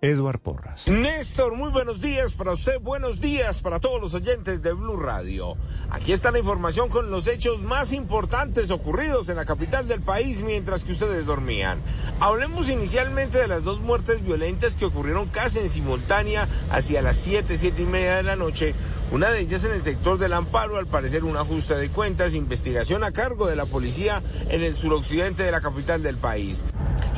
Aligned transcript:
Eduard 0.00 0.38
Porras. 0.38 0.86
Néstor, 0.86 1.56
muy 1.56 1.70
buenos 1.70 2.00
días 2.00 2.32
para 2.34 2.52
usted, 2.52 2.78
buenos 2.80 3.20
días 3.20 3.60
para 3.60 3.80
todos 3.80 4.00
los 4.00 4.14
oyentes 4.14 4.62
de 4.62 4.72
Blue 4.72 4.96
Radio. 4.96 5.56
Aquí 5.90 6.12
está 6.12 6.30
la 6.30 6.38
información 6.38 6.88
con 6.88 7.10
los 7.10 7.26
hechos 7.26 7.62
más 7.62 7.92
importantes 7.92 8.70
ocurridos 8.70 9.28
en 9.28 9.34
la 9.34 9.44
capital 9.44 9.88
del 9.88 10.00
país 10.00 10.44
mientras 10.44 10.84
que 10.84 10.92
ustedes 10.92 11.26
dormían. 11.26 11.82
Hablemos 12.20 12.68
inicialmente 12.68 13.38
de 13.38 13.48
las 13.48 13.64
dos 13.64 13.80
muertes 13.80 14.22
violentas 14.22 14.76
que 14.76 14.84
ocurrieron 14.84 15.30
casi 15.30 15.58
en 15.58 15.68
simultánea 15.68 16.46
hacia 16.70 17.02
las 17.02 17.16
7, 17.16 17.56
7 17.56 17.82
y 17.82 17.86
media 17.86 18.18
de 18.18 18.22
la 18.22 18.36
noche. 18.36 18.76
Una 19.10 19.30
de 19.30 19.40
ellas 19.40 19.64
en 19.64 19.72
el 19.72 19.82
sector 19.82 20.18
del 20.18 20.32
Amparo, 20.34 20.76
al 20.76 20.86
parecer 20.86 21.24
un 21.24 21.36
ajuste 21.36 21.74
de 21.74 21.88
cuentas, 21.88 22.34
investigación 22.34 23.02
a 23.02 23.10
cargo 23.10 23.48
de 23.48 23.56
la 23.56 23.66
policía 23.66 24.22
en 24.48 24.62
el 24.62 24.76
suroccidente 24.76 25.42
de 25.42 25.50
la 25.50 25.60
capital 25.60 26.04
del 26.04 26.18
país. 26.18 26.62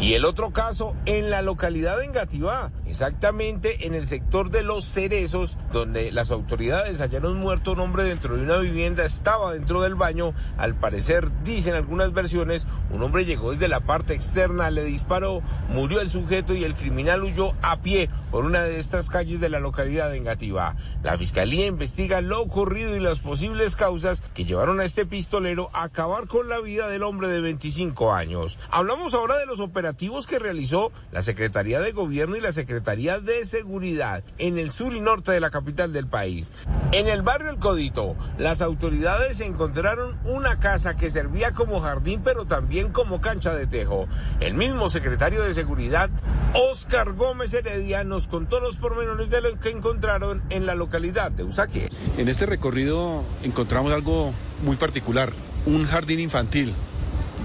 Y 0.00 0.14
el 0.14 0.24
otro 0.24 0.50
caso 0.50 0.96
en 1.04 1.28
la 1.28 1.42
localidad 1.42 1.98
de 1.98 2.06
Engativá, 2.06 2.72
exactamente 2.86 3.86
en 3.86 3.94
el 3.94 4.06
sector 4.06 4.48
de 4.48 4.62
Los 4.62 4.86
Cerezos, 4.86 5.58
donde 5.74 6.10
las 6.10 6.30
autoridades 6.30 7.02
hallaron 7.02 7.36
muerto 7.38 7.72
un 7.72 7.80
hombre 7.80 8.04
dentro 8.04 8.34
de 8.34 8.42
una 8.42 8.56
vivienda, 8.56 9.04
estaba 9.04 9.52
dentro 9.52 9.82
del 9.82 9.96
baño, 9.96 10.32
al 10.56 10.74
parecer, 10.74 11.30
dicen 11.44 11.74
algunas 11.74 12.14
versiones, 12.14 12.66
un 12.90 13.02
hombre 13.02 13.26
llegó 13.26 13.50
desde 13.50 13.68
la 13.68 13.80
parte 13.80 14.14
externa, 14.14 14.70
le 14.70 14.84
disparó, 14.84 15.42
murió 15.68 16.00
el 16.00 16.08
sujeto 16.08 16.54
y 16.54 16.64
el 16.64 16.74
criminal 16.74 17.22
huyó 17.22 17.52
a 17.60 17.82
pie 17.82 18.08
por 18.30 18.46
una 18.46 18.62
de 18.62 18.78
estas 18.78 19.10
calles 19.10 19.38
de 19.38 19.50
la 19.50 19.60
localidad 19.60 20.10
de 20.10 20.16
Engativá. 20.16 20.76
La 21.02 21.18
fiscalía 21.18 21.66
investiga 21.66 22.22
lo 22.22 22.40
ocurrido 22.40 22.96
y 22.96 23.00
las 23.00 23.18
posibles 23.18 23.76
causas 23.76 24.22
que 24.32 24.46
llevaron 24.46 24.80
a 24.80 24.84
este 24.84 25.04
pistolero 25.04 25.68
a 25.74 25.82
acabar 25.82 26.26
con 26.26 26.48
la 26.48 26.58
vida 26.58 26.88
del 26.88 27.02
hombre 27.02 27.28
de 27.28 27.42
25 27.42 28.14
años. 28.14 28.58
Hablamos 28.70 29.12
ahora 29.12 29.36
de 29.38 29.44
los 29.44 29.60
operativos 29.60 29.89
que 30.26 30.38
realizó 30.38 30.92
la 31.12 31.22
Secretaría 31.22 31.80
de 31.80 31.92
Gobierno 31.92 32.36
y 32.36 32.40
la 32.40 32.52
Secretaría 32.52 33.20
de 33.20 33.44
Seguridad 33.44 34.22
en 34.38 34.58
el 34.58 34.72
sur 34.72 34.92
y 34.92 35.00
norte 35.00 35.32
de 35.32 35.40
la 35.40 35.50
capital 35.50 35.92
del 35.92 36.06
país. 36.06 36.52
En 36.92 37.06
el 37.06 37.22
barrio 37.22 37.50
El 37.50 37.58
Codito, 37.58 38.16
las 38.38 38.62
autoridades 38.62 39.40
encontraron 39.40 40.18
una 40.24 40.58
casa 40.58 40.96
que 40.96 41.10
servía 41.10 41.52
como 41.52 41.80
jardín 41.80 42.22
pero 42.24 42.46
también 42.46 42.92
como 42.92 43.20
cancha 43.20 43.54
de 43.54 43.66
tejo. 43.66 44.06
El 44.40 44.54
mismo 44.54 44.88
secretario 44.88 45.42
de 45.42 45.54
Seguridad, 45.54 46.10
Oscar 46.54 47.12
Gómez 47.12 47.52
Heredia, 47.54 48.04
nos 48.04 48.26
contó 48.26 48.60
los 48.60 48.76
pormenores 48.76 49.30
de 49.30 49.40
lo 49.40 49.58
que 49.58 49.70
encontraron 49.70 50.42
en 50.50 50.66
la 50.66 50.74
localidad 50.74 51.30
de 51.30 51.44
Usaque. 51.44 51.90
En 52.16 52.28
este 52.28 52.46
recorrido 52.46 53.22
encontramos 53.42 53.92
algo 53.92 54.32
muy 54.62 54.76
particular, 54.76 55.32
un 55.66 55.84
jardín 55.86 56.20
infantil 56.20 56.74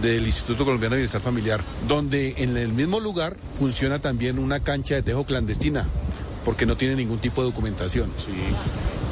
del 0.06 0.26
Instituto 0.26 0.66
Colombiano 0.66 0.96
de 0.96 1.02
Bienestar 1.02 1.22
Familiar, 1.22 1.62
donde 1.88 2.36
en 2.38 2.56
el 2.58 2.70
mismo 2.70 3.00
lugar 3.00 3.38
funciona 3.58 4.00
también 4.00 4.38
una 4.38 4.60
cancha 4.60 4.96
de 4.96 5.04
tejo 5.04 5.26
clandestina, 5.26 5.88
porque 6.44 6.66
no 6.66 6.78
tiene 6.78 6.96
ningún 6.96 7.18
tipo 7.18 7.42
de 7.42 7.48
documentación. 7.50 8.12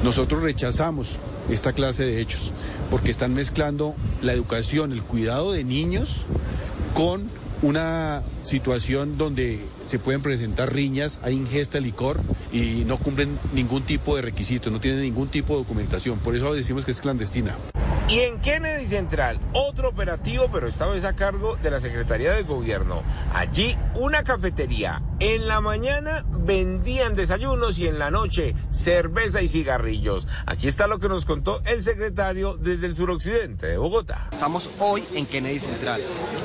Nosotros 0.03 0.43
rechazamos 0.43 1.19
esta 1.49 1.73
clase 1.73 2.05
de 2.05 2.21
hechos, 2.21 2.51
porque 2.91 3.11
están 3.11 3.33
mezclando 3.33 3.95
la 4.21 4.33
educación, 4.33 4.91
el 4.91 5.01
cuidado 5.01 5.51
de 5.51 5.63
niños 5.63 6.17
con 6.93 7.27
una 7.63 8.21
situación 8.43 9.17
donde 9.17 9.65
se 9.87 9.97
pueden 9.97 10.21
presentar 10.21 10.73
riñas, 10.73 11.19
hay 11.23 11.33
ingesta 11.33 11.79
de 11.79 11.85
licor 11.85 12.21
y 12.51 12.83
no 12.85 12.97
cumplen 12.97 13.39
ningún 13.53 13.83
tipo 13.83 14.15
de 14.15 14.21
requisito, 14.21 14.69
no 14.69 14.79
tienen 14.79 15.01
ningún 15.01 15.29
tipo 15.29 15.53
de 15.53 15.59
documentación. 15.59 16.19
Por 16.19 16.35
eso 16.35 16.53
decimos 16.53 16.85
que 16.85 16.91
es 16.91 17.01
clandestina. 17.01 17.57
Y 18.13 18.19
en 18.19 18.39
Kennedy 18.41 18.85
Central, 18.85 19.39
otro 19.53 19.89
operativo, 19.89 20.47
pero 20.53 20.67
esta 20.67 20.85
vez 20.85 21.03
a 21.03 21.15
cargo 21.15 21.55
de 21.55 21.71
la 21.71 21.79
Secretaría 21.79 22.31
de 22.33 22.43
Gobierno. 22.43 23.01
Allí, 23.33 23.75
una 23.95 24.23
cafetería. 24.23 25.01
En 25.25 25.47
la 25.47 25.61
mañana 25.61 26.25
vendían 26.27 27.15
desayunos 27.15 27.79
y 27.79 27.87
en 27.87 27.97
la 27.97 28.11
noche 28.11 28.55
cerveza 28.71 29.41
y 29.41 29.47
cigarrillos. 29.47 30.27
Aquí 30.45 30.67
está 30.67 30.85
lo 30.85 30.99
que 30.99 31.07
nos 31.07 31.23
contó 31.23 31.61
el 31.65 31.81
secretario 31.81 32.57
desde 32.59 32.87
el 32.87 32.93
suroccidente 32.93 33.67
de 33.67 33.77
Bogotá. 33.77 34.27
Estamos 34.33 34.69
hoy 34.79 35.01
en 35.13 35.25
Kennedy 35.25 35.59
Central, 35.59 36.01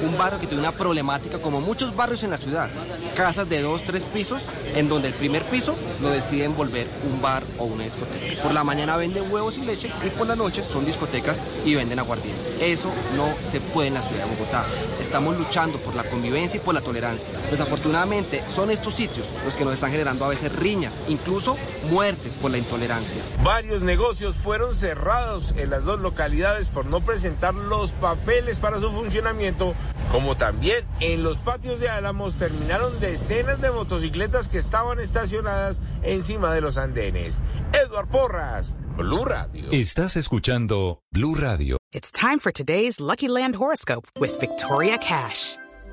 un 0.06 0.16
barrio 0.16 0.38
que 0.38 0.46
tiene 0.46 0.62
una 0.62 0.70
problemática 0.70 1.38
como 1.38 1.60
muchos 1.60 1.96
barrios 1.96 2.22
en 2.22 2.30
la 2.30 2.38
ciudad. 2.38 2.70
Casas 3.16 3.48
de 3.48 3.62
dos, 3.62 3.82
tres 3.82 4.04
pisos, 4.04 4.42
en 4.76 4.88
donde 4.88 5.08
el 5.08 5.14
primer 5.14 5.42
piso 5.50 5.74
lo 6.00 6.10
deciden 6.10 6.54
volver 6.54 6.86
un 7.10 7.20
bar 7.20 7.42
o 7.58 7.64
una 7.64 7.82
discoteca. 7.82 8.40
Por 8.44 8.52
la 8.52 8.62
mañana 8.62 8.96
venden 8.96 9.28
huevos 9.28 9.58
y 9.58 9.62
leche 9.62 9.90
y 10.06 10.10
por 10.10 10.28
la 10.28 10.36
noche 10.36 10.62
son 10.62 10.84
discotecas 10.84 11.42
y 11.64 11.74
venden 11.74 11.98
aguardiente. 11.98 12.70
Eso 12.70 12.92
no 13.16 13.34
se 13.40 13.60
puede 13.60 13.88
en 13.88 13.94
la 13.94 14.02
ciudad 14.02 14.24
de 14.24 14.36
Bogotá. 14.36 14.64
Estamos 15.00 15.36
luchando 15.36 15.78
por 15.78 15.96
la 15.96 16.04
convivencia 16.04 16.58
y 16.58 16.60
por 16.60 16.74
la 16.74 16.80
tolerancia. 16.80 17.34
Desafortunadamente 17.50 18.44
son 18.54 18.67
estos 18.70 18.94
sitios 18.94 19.26
los 19.44 19.56
que 19.56 19.64
nos 19.64 19.74
están 19.74 19.90
generando 19.90 20.24
a 20.24 20.28
veces 20.28 20.52
riñas, 20.54 20.94
incluso 21.08 21.56
muertes 21.90 22.36
por 22.36 22.50
la 22.50 22.58
intolerancia. 22.58 23.22
Varios 23.42 23.82
negocios 23.82 24.36
fueron 24.36 24.74
cerrados 24.74 25.54
en 25.56 25.70
las 25.70 25.84
dos 25.84 26.00
localidades 26.00 26.68
por 26.68 26.86
no 26.86 27.00
presentar 27.00 27.54
los 27.54 27.92
papeles 27.92 28.58
para 28.58 28.78
su 28.80 28.90
funcionamiento, 28.90 29.74
como 30.12 30.36
también 30.36 30.84
en 31.00 31.22
los 31.22 31.40
patios 31.40 31.80
de 31.80 31.88
Álamos 31.88 32.36
terminaron 32.36 32.98
decenas 33.00 33.60
de 33.60 33.70
motocicletas 33.70 34.48
que 34.48 34.58
estaban 34.58 34.98
estacionadas 35.00 35.82
encima 36.02 36.52
de 36.52 36.60
los 36.60 36.78
andenes. 36.78 37.40
Edward 37.72 38.08
Porras, 38.08 38.76
Blue 38.96 39.24
Radio. 39.24 39.70
Estás 39.70 40.16
escuchando 40.16 41.02
Blue 41.12 41.34
Radio. 41.34 41.76
It's 41.92 42.10
time 42.10 42.38
for 42.38 42.52
today's 42.52 43.00
Lucky 43.00 43.28
Land 43.28 43.56
horoscope 43.56 44.06
with 44.18 44.38
Victoria 44.40 44.98
Cash. 44.98 45.56